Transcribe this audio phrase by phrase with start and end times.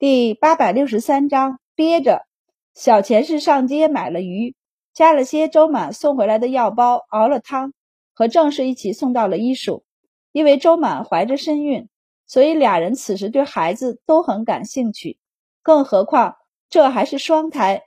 [0.00, 2.24] 第八百六十三章憋着。
[2.72, 4.54] 小钱是上街买了鱼，
[4.94, 7.72] 加了些周满送回来的药包，熬了汤，
[8.14, 9.82] 和郑氏一起送到了医署。
[10.30, 11.88] 因为周满怀着身孕，
[12.28, 15.18] 所以俩人此时对孩子都很感兴趣。
[15.64, 16.36] 更何况
[16.70, 17.82] 这还是双胎。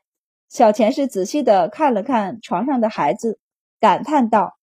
[0.49, 3.39] 小钱是仔细的看了看床上的孩子，
[3.79, 4.57] 感叹道：“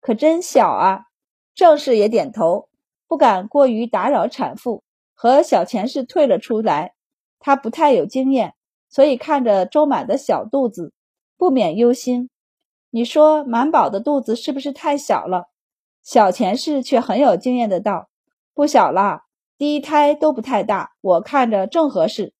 [0.00, 1.06] 可真小啊！”
[1.52, 2.68] 郑氏也点头，
[3.08, 4.84] 不敢过于打扰产妇。
[5.22, 6.94] 和小钱是退了出来，
[7.38, 8.54] 他不太有经验，
[8.88, 10.92] 所以看着周满的小肚子，
[11.36, 12.28] 不免忧心。
[12.90, 15.44] 你说满宝的肚子是不是太小了？
[16.02, 18.08] 小钱氏却很有经验的道
[18.52, 19.20] ：“不小了，
[19.56, 22.34] 第一胎都不太大，我看着正合适。”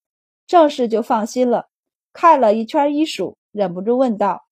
[0.49, 1.69] 郑氏就放心了，
[2.13, 4.43] 看了一圈医嘱，忍不住问道：“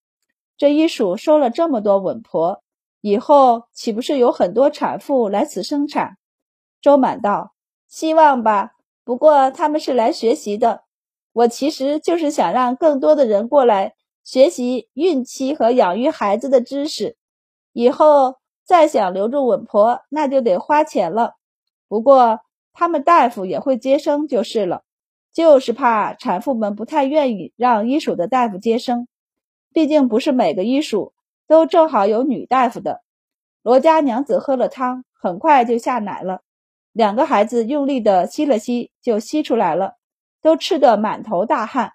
[0.55, 2.63] 这医嘱收了这么多稳婆，
[3.01, 6.15] 以后岂不是有很多产妇来此生产？”
[6.79, 7.51] 周满道。
[7.91, 8.71] 希望吧，
[9.03, 10.85] 不过他们是来学习的。
[11.33, 17.17] 我其实就是想让更多的人过来学习孕期和养育孩子的知识。
[17.73, 21.35] 以后再想留住稳婆，那就得花钱了。
[21.89, 22.39] 不过
[22.71, 24.83] 他们大夫也会接生就是了，
[25.33, 29.09] 就是怕产妇们不太愿意让医署的大夫接生，
[29.73, 31.11] 毕竟不是每个医署
[31.45, 33.01] 都正好有女大夫的。
[33.61, 36.41] 罗家娘子喝了汤，很快就下奶了。
[36.91, 39.95] 两个孩子用力的吸了吸，就吸出来了，
[40.41, 41.93] 都吃得满头大汗。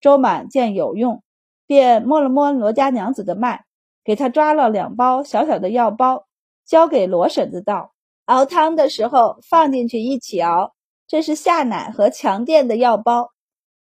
[0.00, 1.22] 周满见有用，
[1.66, 3.64] 便摸了摸罗家娘子的脉，
[4.02, 6.26] 给她抓了两包小小的药包，
[6.66, 7.92] 交给罗婶子道
[8.26, 10.74] ：“熬汤的时候放进去一起熬，
[11.06, 13.30] 这是下奶和强电的药包。”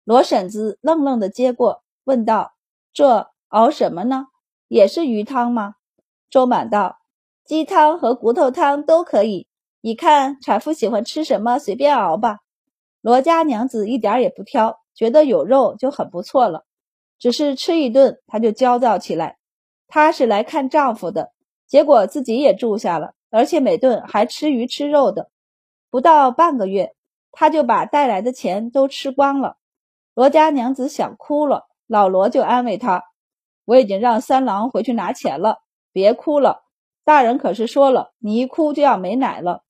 [0.05, 2.53] 罗婶子愣愣的接过，问道
[2.93, 4.27] ：“这熬什么呢？
[4.67, 5.75] 也是鱼汤吗？”
[6.29, 6.99] 周满道
[7.43, 9.47] ：“鸡汤和骨头汤都可以。”
[9.83, 12.37] 你看产妇喜欢吃什么，随便熬吧。
[13.01, 16.65] 罗家娘子一点也不挑，觉得有肉就很不错了。
[17.17, 19.37] 只是吃一顿，她就焦躁起来。
[19.87, 21.31] 她是来看丈夫的，
[21.65, 25.31] 结果自己也住下了，而且每顿还吃鱼吃肉的。
[25.89, 26.93] 不到半个月，
[27.31, 29.57] 她就把带来的钱都吃光了。
[30.13, 33.03] 罗家娘子想哭了，老罗就安慰她
[33.65, 35.57] ：“我已经让三郎回去拿钱了，
[35.91, 36.61] 别哭了。
[37.03, 39.63] 大人可是说了，你一哭就要没奶了。”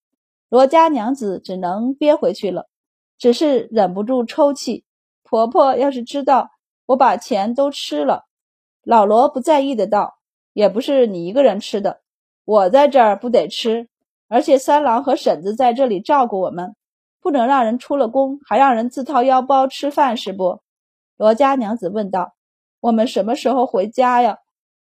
[0.51, 2.67] 罗家娘子只能憋回去了，
[3.17, 4.83] 只是忍不住抽泣。
[5.23, 6.49] 婆婆要是知道
[6.87, 8.25] 我把钱都吃了，
[8.83, 10.17] 老罗不在意的道
[10.51, 12.01] ：“也不是你一个人吃的，
[12.43, 13.87] 我在这儿不得吃，
[14.27, 16.75] 而且三郎和婶子在这里照顾我们，
[17.21, 20.59] 不能让人出了宫还让人自掏腰包吃饭是不？”
[21.15, 22.33] 罗家娘子问道
[22.81, 24.39] ：“我们什么时候回家呀？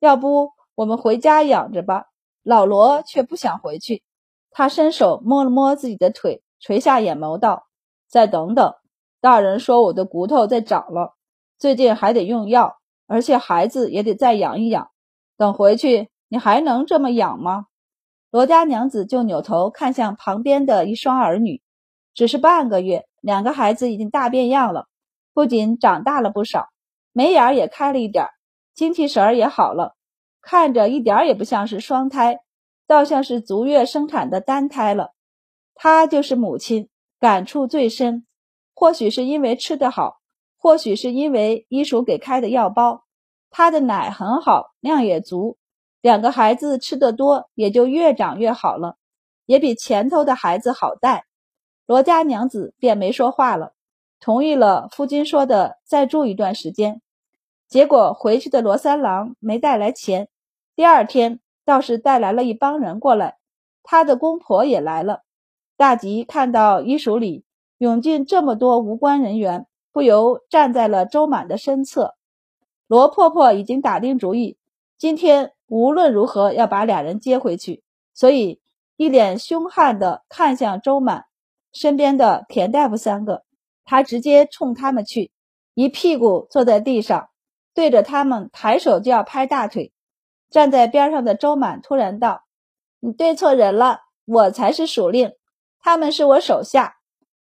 [0.02, 2.07] 要不我们回家养着吧？”
[2.44, 4.03] 老罗却不想回去。
[4.53, 7.66] 他伸手摸了摸自己的腿，垂下眼眸道
[8.08, 8.75] ：“再等等，
[9.19, 11.16] 大人说我的骨头在长了，
[11.58, 12.78] 最近还得用药，
[13.08, 14.91] 而且孩子也得再养一养。
[15.38, 17.66] 等回去，你还能这么养吗？”
[18.30, 21.62] 罗家娘子就扭头看向旁边的一双儿女，
[22.14, 24.88] 只是半个月，两个孩子已经大变样了，
[25.34, 26.70] 不仅长大了不少，
[27.12, 28.28] 眉眼也开了一点，
[28.75, 29.96] 精气神儿也好了，
[30.41, 32.42] 看着一点也不像是双胎。
[32.93, 35.13] 倒像是足月生产的单胎了，
[35.73, 36.89] 她就是母亲，
[37.19, 38.27] 感触最深。
[38.75, 40.17] 或许是因为吃得好，
[40.59, 43.05] 或许是因为医署给开的药包，
[43.49, 45.57] 她的奶很好，量也足。
[46.01, 48.97] 两个孩子吃得多，也就越长越好了，
[49.47, 51.25] 也比前头的孩子好带。
[51.87, 53.73] 罗家娘子便没说话了，
[54.19, 57.01] 同意了夫君说的再住一段时间。
[57.67, 60.27] 结果回去的罗三郎没带来钱，
[60.75, 61.39] 第二天。
[61.66, 63.38] 倒是带来了一帮人过来，
[63.84, 65.22] 他的公婆也来了。
[65.78, 67.46] 大吉看到医署里
[67.78, 72.16] 涌进这么多无关人员，不由站在了周满的身侧。
[72.88, 74.57] 罗婆婆已经打定主意，
[74.97, 77.81] 今天无论如何要把俩人接回去，
[78.13, 78.62] 所以
[78.97, 81.25] 一脸凶悍地看向周满
[81.72, 83.44] 身边的田大夫三个，
[83.85, 85.32] 他直接冲他们去，
[85.73, 87.29] 一屁股坐在地上，
[87.73, 89.92] 对着他们抬手就要拍大腿。
[90.53, 92.44] 站在边上的周满突然道
[93.02, 95.34] ：“你对错人了，我才是属令，
[95.79, 96.97] 他们是我手下。”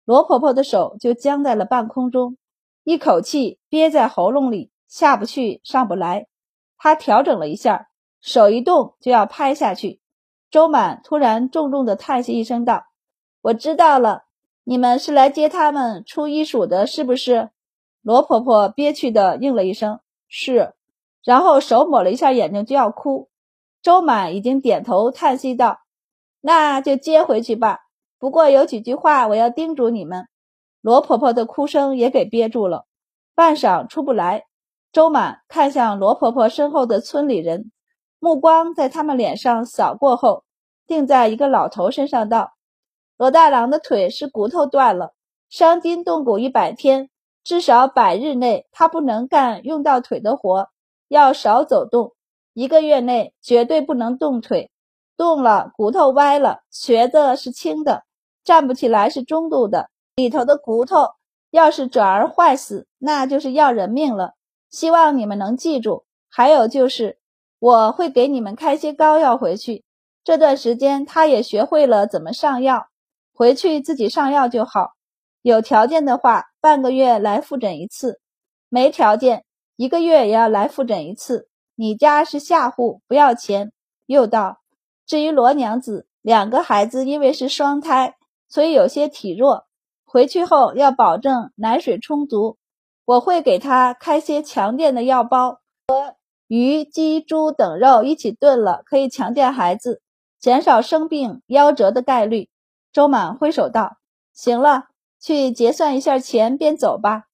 [0.07, 2.37] 罗婆婆的手就僵在了半空中，
[2.85, 6.29] 一口气憋在喉咙里，下不去，上不来。
[6.79, 7.89] 她调整了一下，
[8.21, 10.01] 手一动就要拍下去。
[10.49, 12.85] 周满突然重重的叹息一声道
[13.43, 14.23] ：“我知道了，
[14.63, 17.51] 你们是来接他们出医署的，是不是？”
[18.03, 19.99] 罗婆婆憋屈的应了一声
[20.29, 20.75] ：“是。”
[21.25, 23.28] 然后手抹了一下眼睛，就要哭。
[23.82, 25.78] 周满已经点头叹息道
[26.40, 27.78] ：“那就接回去吧。
[28.19, 30.26] 不过有几句话我要叮嘱你们：
[30.82, 32.87] 罗婆婆的哭声也给憋住了，
[33.34, 34.44] 半晌出不来。
[34.93, 37.70] 周满看向罗婆婆身后的村里人，
[38.19, 40.44] 目光在他们脸上扫过后，
[40.87, 42.55] 定在一个老头身上，道
[43.17, 45.14] ：“罗大郎的腿是骨头断了，
[45.49, 47.08] 伤筋动骨一百天，
[47.44, 50.69] 至少百日内他不能干用到腿的活，
[51.11, 52.15] 要少走动。
[52.55, 54.71] 一个月内绝对不能动腿。”
[55.19, 58.05] 动了，骨头歪了，瘸子是轻的，
[58.43, 59.91] 站不起来是中度的。
[60.17, 61.11] 里头的骨头
[61.51, 64.33] 要是转而坏死，那就是要人命了。
[64.71, 66.05] 希望你们能记住。
[66.31, 67.19] 还有就是，
[67.59, 69.85] 我会给你们开些膏药回去。
[70.25, 72.87] 这段时间他也学会了怎么上药，
[73.35, 74.93] 回去自己上药就好。
[75.43, 78.13] 有条件的话，半个月来复诊一次；
[78.71, 79.45] 没条件，
[79.81, 81.49] 一个月也要来复诊一次。
[81.75, 83.73] 你家是下户，不要钱。
[84.05, 84.59] 又道。
[85.06, 88.17] 至于罗娘子，两个孩子因为是双胎，
[88.47, 89.65] 所以有些体弱。
[90.05, 92.59] 回去后要保证奶水充足，
[93.06, 96.15] 我会给她开些强健的药包，和
[96.47, 100.03] 鱼、鸡、猪等肉一起炖了，可以强健孩子，
[100.38, 102.50] 减少生病夭折的概率。
[102.93, 103.97] 周满挥手道
[104.35, 104.88] ：“行了，
[105.19, 107.29] 去结算一下钱，便走吧。”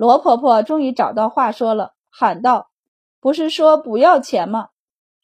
[0.00, 2.70] 罗婆婆终于找到话说了，喊道
[3.20, 4.68] ：“不是说不要钱吗？”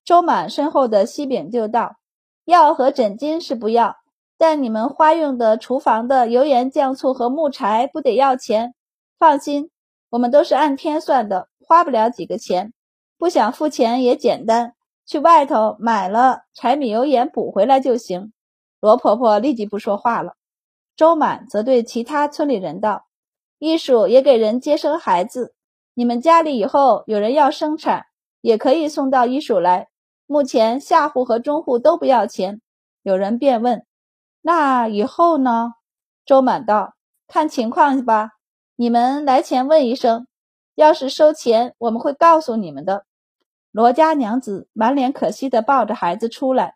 [0.05, 1.97] 周满身后的西饼就道
[2.45, 3.97] ：“药和枕巾是不要，
[4.37, 8.75] 但你们花用的厨房的油盐酱醋和木柴不得要钱。
[9.19, 9.71] 放心，
[10.11, 12.75] 我们都是按天算的，花不了几个钱。
[13.17, 14.75] 不想付钱也简单，
[15.07, 18.35] 去外头买了柴米油盐补回来就行。”
[18.79, 20.35] 罗婆婆立即不说话了。
[20.95, 23.07] 周满则对其他村里人道
[23.59, 25.55] ：“医署也给人接生孩子，
[25.95, 28.07] 你们家里以后有人要生产，
[28.41, 29.89] 也可以送到医署来。”
[30.29, 32.61] 目前下户和中户都不要钱。
[33.03, 33.87] 有人便问
[34.43, 35.75] ：“那以后呢？”
[36.27, 36.95] 周满道
[37.29, 38.31] ：“看情况吧。
[38.75, 40.27] 你们来前问一声，
[40.75, 43.05] 要是收钱，我们会告诉你们的。”
[43.71, 46.75] 罗家娘子满脸可惜地抱着孩子出来。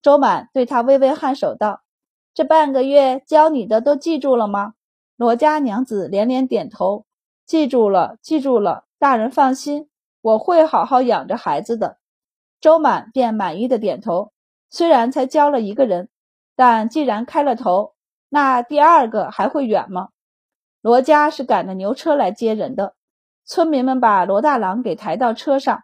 [0.00, 1.80] 周满对他微微颔首道
[2.32, 4.74] ：“这半个月教你的都记住了吗？”
[5.16, 7.04] 罗家娘子连连点头
[7.46, 8.84] ：“记住了，记住了。
[8.98, 9.88] 大人放心，
[10.20, 11.98] 我会好好养着孩子的。”
[12.60, 14.32] 周满便满意的点头，
[14.70, 16.08] 虽然才教了一个人，
[16.54, 17.94] 但既然开了头，
[18.28, 20.10] 那第二个还会远吗？
[20.80, 22.94] 罗家是赶着牛车来接人的，
[23.44, 25.82] 村民们把罗大郎给抬到车上，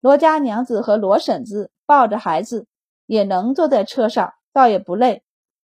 [0.00, 2.66] 罗家娘子和罗婶子抱着孩子
[3.06, 5.22] 也能坐在车上，倒也不累。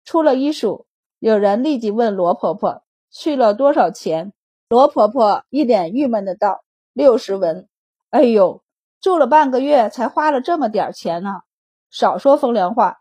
[0.04, 0.88] 出了医署，
[1.20, 4.34] 有人立即问罗婆婆去了多少钱。
[4.70, 6.64] 罗婆婆一脸郁闷的道
[6.94, 7.68] ：“六十文。”
[8.12, 8.62] 哎呦！
[9.02, 11.42] 住了半个月，才花了这么点钱呢！
[11.90, 12.98] 少说风凉话，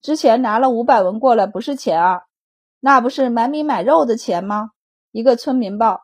[0.00, 2.22] 之前拿了五百文过来不是钱啊，
[2.78, 4.70] 那不是买米买肉的钱吗？
[5.10, 6.02] 一个村民报，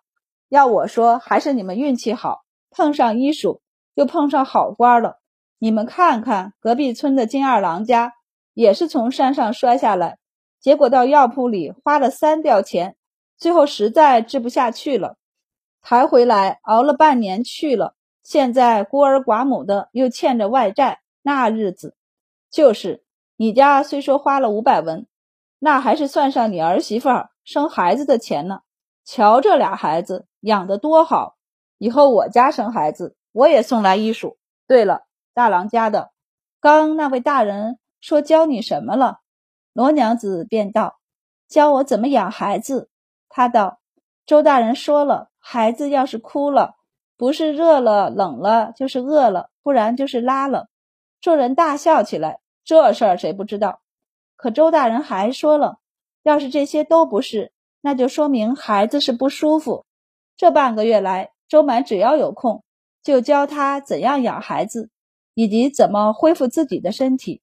[0.48, 3.62] 要我说，还是你们运气好，碰上医署，
[3.94, 5.20] 又碰上好官了。
[5.58, 8.14] 你们看看隔壁村的金二郎家，
[8.52, 10.18] 也是从山上摔下来，
[10.60, 12.96] 结果到药铺里花了三吊钱，
[13.36, 15.16] 最后实在治不下去了，
[15.82, 17.94] 抬回来熬了半年去了。
[18.22, 21.94] 现在孤儿寡母的，又欠着外债，那日子
[22.50, 23.04] 就是
[23.36, 25.06] 你家虽说花了五百文，
[25.58, 27.08] 那还是算上你儿媳妇
[27.44, 28.60] 生孩子的钱呢。
[29.04, 31.36] 瞧这俩孩子养得多好，
[31.78, 34.38] 以后我家生孩子，我也送来医术。
[34.66, 35.02] 对了，
[35.32, 36.10] 大郎家的，
[36.60, 39.20] 刚那位大人说教你什么了？
[39.72, 40.98] 罗娘子便道：
[41.46, 42.90] 教我怎么养孩子。
[43.28, 43.80] 他道：
[44.24, 46.76] 周大人说了，孩子要是哭了。
[47.18, 50.68] 不是热了冷了，就是饿了，不然就是拉了。
[51.20, 52.40] 众人大笑起来。
[52.62, 53.80] 这事儿谁不知道？
[54.36, 55.78] 可周大人还说了，
[56.24, 59.86] 要是这些都不是，那就说明孩子是不舒服。
[60.36, 62.64] 这半个月来，周满只要有空，
[63.02, 64.90] 就教他怎样养孩子，
[65.32, 67.40] 以及怎么恢复自己的身体。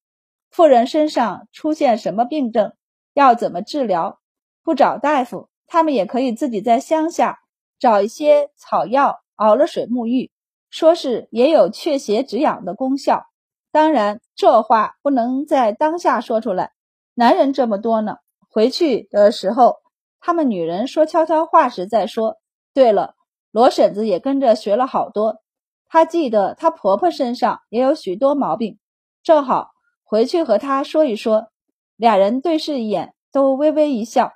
[0.51, 2.73] 妇人身上出现什么病症，
[3.13, 4.19] 要怎么治疗？
[4.61, 7.39] 不找大夫，他们也可以自己在乡下
[7.79, 9.21] 找一些草药。
[9.35, 10.31] 熬了水沐浴，
[10.69, 13.25] 说是也有祛邪止痒的功效。
[13.71, 16.71] 当然，这话不能在当下说出来。
[17.15, 19.77] 男人这么多呢，回去的时候，
[20.19, 22.37] 他们女人说悄悄话时再说。
[22.75, 23.15] 对了，
[23.49, 25.41] 罗婶子也跟着学了好多。
[25.87, 28.77] 她记得她婆婆身上也有许多毛病，
[29.23, 29.71] 正好
[30.03, 31.47] 回去和她说一说。
[31.95, 34.31] 俩人对视一眼，都微微一笑。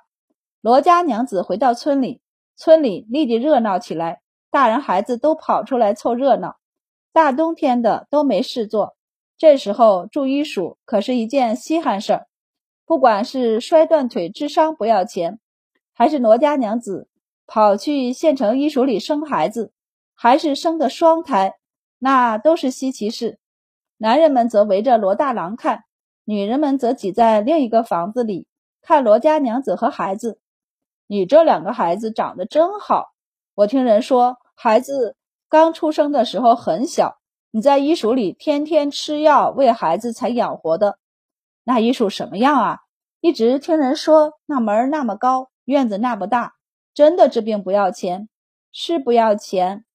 [0.60, 2.20] 罗家娘子回到村里，
[2.56, 4.22] 村里立即热闹起来。
[4.50, 6.56] 大人孩子都跑出来凑热闹，
[7.12, 8.96] 大冬天的都没事做，
[9.36, 12.26] 这时候住医署可是一件稀罕事儿。
[12.84, 15.38] 不管是摔断腿治伤不要钱，
[15.92, 17.08] 还是罗家娘子
[17.46, 19.72] 跑去县城医署里生孩子，
[20.14, 21.54] 还是生的双胎，
[21.98, 23.38] 那都是稀奇事。
[23.98, 25.84] 男人们则围着罗大郎看，
[26.24, 28.48] 女人们则挤在另一个房子里
[28.80, 30.40] 看罗家娘子和孩子。
[31.10, 33.06] 你这两个孩子长得真好，
[33.54, 35.16] 我听人说孩子
[35.48, 37.16] 刚出生的时候很小，
[37.50, 40.98] 你在医署里天天吃药喂孩子才养活的。
[41.64, 42.78] 那医署什么样啊？
[43.20, 46.56] 一直听人说那门那么高，院子那么大，
[46.92, 48.28] 真的治病不要钱？
[48.70, 49.86] 是不要钱。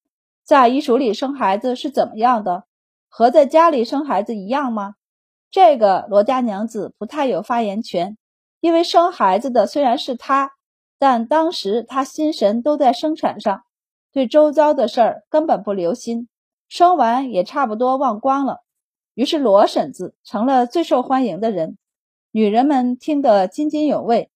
[0.44, 2.64] 在医署里生孩子是怎么样的？
[3.08, 4.96] 和在家里生孩子一样吗？
[5.52, 8.18] 这个罗家娘子不太有发言权，
[8.60, 10.54] 因为生孩子的虽然是她，
[11.04, 13.64] 但当时他心神都在生产上，
[14.14, 16.30] 对周遭的事儿根本不留心，
[16.70, 18.62] 生完也差不多忘光了。
[19.14, 21.78] 于是罗婶子成了最受欢迎的人，
[22.32, 24.32] 女人们听得津津有味。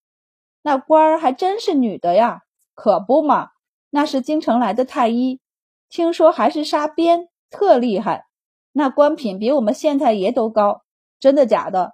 [0.62, 2.42] 那官儿还真是女的呀，
[2.76, 3.52] 可不嘛？
[3.90, 5.40] 那是京城来的太医，
[5.88, 8.26] 听说还是杀鞭，特厉害。
[8.74, 10.82] 那官品比我们县太爷都高，
[11.18, 11.94] 真的假的？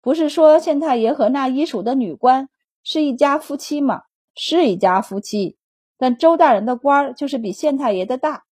[0.00, 2.48] 不是说县太爷和那医署的女官
[2.82, 4.04] 是一家夫妻吗？
[4.34, 5.56] 是一家夫妻，
[5.96, 8.44] 但周大人的官儿就是比县太爷的大，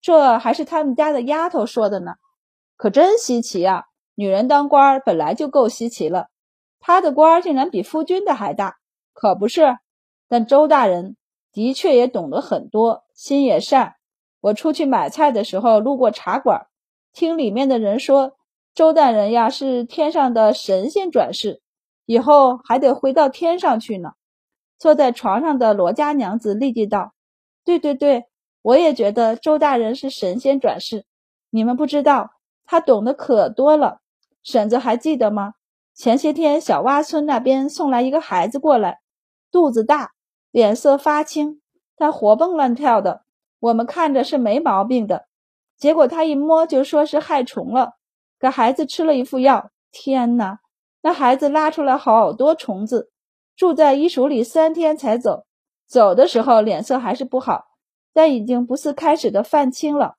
[0.00, 2.14] 这还是他们家的丫头说的呢，
[2.76, 3.84] 可真稀奇啊！
[4.14, 6.28] 女人当官本来就够稀奇了，
[6.78, 8.76] 他的官竟然比夫君的还大，
[9.12, 9.76] 可不是？
[10.28, 11.16] 但周大人
[11.52, 13.96] 的确也懂得很多，心也善。
[14.40, 16.66] 我出去买菜的时候路过茶馆。
[17.12, 18.36] 听里面的人说，
[18.74, 21.62] 周大人呀是天上的神仙转世，
[22.06, 24.12] 以后还得回到天上去呢。
[24.78, 27.14] 坐在床上的罗家娘子立即道
[27.64, 28.24] ：“对对对，
[28.62, 31.04] 我也觉得周大人是神仙转世。
[31.50, 32.30] 你们不知道，
[32.64, 34.00] 他懂得可多了。
[34.42, 35.54] 婶子还记得吗？
[35.94, 38.98] 前些天小洼村那边送来一个孩子过来，
[39.50, 40.12] 肚子大，
[40.50, 41.60] 脸色发青，
[41.96, 43.22] 但活蹦乱跳的，
[43.60, 45.26] 我们看着是没毛病的。”
[45.78, 47.94] 结果他一摸就说是害虫了，
[48.38, 49.70] 给孩子吃了一副药。
[49.90, 50.58] 天哪，
[51.02, 53.10] 那孩子拉出来好多虫子，
[53.56, 55.46] 住在医署里三天才走。
[55.86, 57.66] 走的时候脸色还是不好，
[58.12, 60.16] 但已经不似开始的泛青了。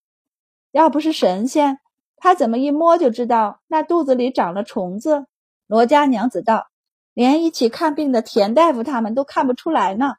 [0.72, 1.80] 要不是神仙，
[2.18, 5.26] 他怎么一摸就知道那肚子里长了虫子？
[5.68, 6.68] 罗家娘子道
[7.14, 10.16] ：“连一起看病的田大夫他们都看不出来呢。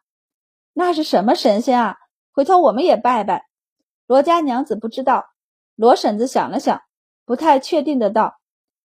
[0.72, 1.96] 那是什么神仙啊？
[2.32, 3.46] 回头我们也拜拜。”
[4.08, 5.26] 罗家娘子不知道，
[5.74, 6.82] 罗婶子想了想，
[7.24, 8.38] 不太确定的道：“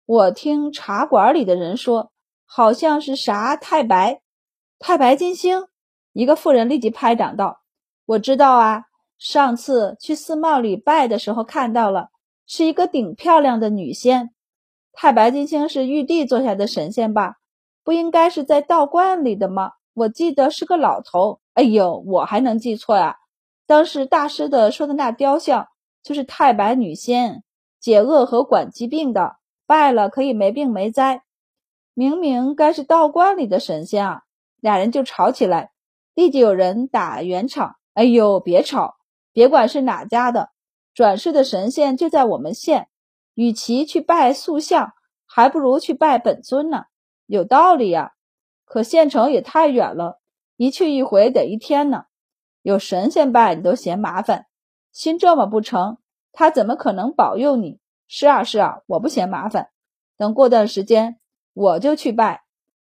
[0.07, 2.10] 我听茶馆里的人说，
[2.53, 4.23] 好像是啥太白、
[4.81, 5.69] 太白金星。”
[6.13, 7.61] 一个妇人立即拍掌道
[8.05, 12.09] ：“我知道啊，上次去寺庙里拜的时候看到了，
[12.49, 14.31] 是一个顶漂亮的女仙。
[14.93, 17.37] 太白金星是玉帝座下的神仙吧？
[17.85, 19.75] 不应该是在道观里的吗？
[19.95, 21.39] 我记得是个老头。
[21.55, 23.19] 哎呦，我还能记错呀？”
[23.65, 25.69] 当时大师的说的那雕像
[26.03, 27.45] 就是太白女仙，
[27.79, 31.23] 解厄和管疾病的，拜了可以没病没灾。
[31.95, 34.23] 明明该是道观里的神仙啊！
[34.61, 35.73] 俩人就吵起来，
[36.15, 37.77] 立即有人打圆场。
[37.95, 38.97] 哎呦，别吵，
[39.33, 40.51] 别管是哪家的，
[40.95, 42.89] 转世的神仙就在我们县，
[43.35, 44.95] 与其去拜塑像，
[45.27, 46.85] 还不如去拜本尊呢。
[47.27, 48.13] 有道理呀，
[48.65, 50.21] 可县城也太远了，
[50.57, 52.05] 一去一回得一天呢。
[52.63, 54.47] 有神仙拜你都嫌麻烦，
[54.93, 55.99] 心这么不成，
[56.33, 57.79] 他怎么可能保佑你？
[58.07, 59.71] 是啊是啊，我不嫌麻烦。
[60.17, 61.20] 等过段时间
[61.53, 62.43] 我就去拜。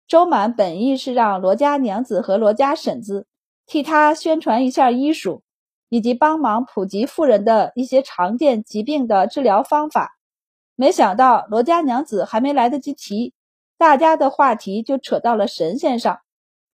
[0.06, 3.26] 周满本意是让罗家娘子和罗家婶子
[3.66, 5.42] 替他宣传一下医术，
[5.88, 10.18] 以及帮忙普及妇人的一些常见疾病的治疗方法。
[10.76, 13.32] 没想到罗家娘子还没来得及提，
[13.78, 16.18] 大家的话题就扯到了神仙上。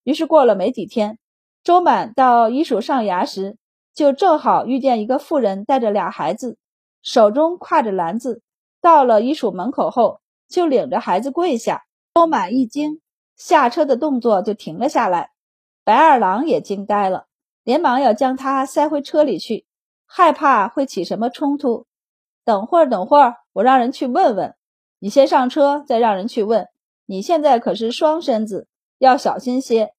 [0.04, 1.20] 于是过了没几天。
[1.62, 3.58] 周满到医署上牙时，
[3.94, 6.58] 就正好遇见一个妇人带着俩孩子，
[7.04, 8.42] 手中挎着篮子。
[8.82, 10.19] 到了医署门口后，
[10.50, 11.86] 就领着孩子跪下。
[12.12, 13.00] 高满一惊，
[13.38, 15.32] 下车的动作就停了下来。
[15.86, 17.28] 白二郎也惊呆了，
[17.64, 19.66] 连忙要将他塞回车里去，
[20.06, 21.86] 害怕会起什么冲突。
[22.44, 24.56] 等会儿，等会儿，我让人去问问。
[25.00, 26.68] 你先上车，再让人去问。
[27.06, 29.94] 你现在可是双身子，要小心些。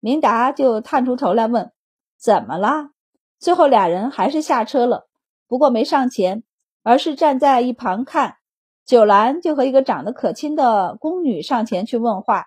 [0.00, 1.72] 明达就探出头来问
[2.20, 2.90] ：“怎么了？”
[3.38, 5.08] 最后俩人还是下车了，
[5.48, 6.42] 不过没上前，
[6.82, 8.36] 而是站在一旁看。
[8.84, 12.46] 九兰就和一个长得可亲的宫女上前去问话，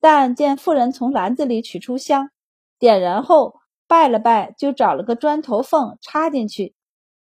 [0.00, 2.30] 但见妇人从篮子里取出香，
[2.78, 3.54] 点燃后
[3.86, 6.74] 拜了拜，就找了个砖头缝插进去，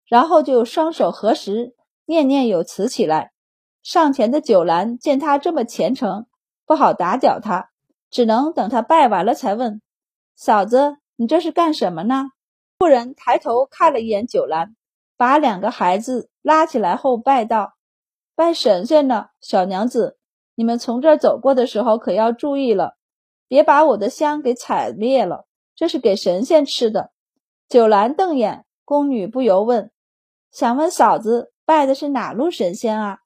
[0.05, 3.31] 然后就双手合十，念念有词起来。
[3.81, 6.25] 上前的九兰见他这么虔诚，
[6.65, 7.69] 不好打搅他。
[8.09, 9.81] 只能等他拜完了才问
[10.37, 12.29] ：“嫂子，你这是干什么呢？
[12.77, 14.75] 妇人抬头看了一眼九兰，
[15.17, 17.73] 把两个孩子拉起来后拜道
[18.35, 20.17] ：“拜神仙呢，小娘子，
[20.55, 22.95] 你们从这儿走过的时候可要注意了，
[23.47, 27.11] 别把我的香给踩灭了，这是给神仙吃的。”
[27.69, 29.91] 九兰瞪眼，宫女不由问
[30.51, 33.19] ：“想问嫂子，拜的是哪路神仙啊？”